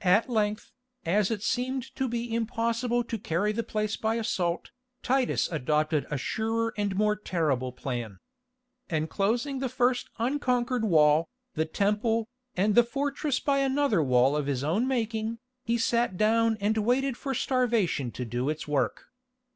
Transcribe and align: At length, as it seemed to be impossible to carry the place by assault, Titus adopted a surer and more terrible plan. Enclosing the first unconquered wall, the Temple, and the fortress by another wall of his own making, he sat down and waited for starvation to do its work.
At 0.00 0.28
length, 0.28 0.72
as 1.06 1.30
it 1.30 1.40
seemed 1.40 1.94
to 1.94 2.08
be 2.08 2.34
impossible 2.34 3.04
to 3.04 3.16
carry 3.16 3.52
the 3.52 3.62
place 3.62 3.96
by 3.96 4.16
assault, 4.16 4.72
Titus 5.00 5.48
adopted 5.48 6.08
a 6.10 6.18
surer 6.18 6.74
and 6.76 6.96
more 6.96 7.14
terrible 7.14 7.70
plan. 7.70 8.18
Enclosing 8.90 9.60
the 9.60 9.68
first 9.68 10.10
unconquered 10.18 10.84
wall, 10.84 11.28
the 11.54 11.66
Temple, 11.66 12.26
and 12.56 12.74
the 12.74 12.82
fortress 12.82 13.38
by 13.38 13.58
another 13.58 14.02
wall 14.02 14.34
of 14.34 14.46
his 14.48 14.64
own 14.64 14.88
making, 14.88 15.38
he 15.62 15.78
sat 15.78 16.16
down 16.16 16.56
and 16.60 16.76
waited 16.78 17.16
for 17.16 17.32
starvation 17.32 18.10
to 18.10 18.24
do 18.24 18.48
its 18.48 18.66
work. 18.66 19.04